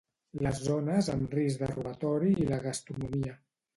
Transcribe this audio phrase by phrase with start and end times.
[0.45, 3.37] les zones amb risc de robatori i la gastronomia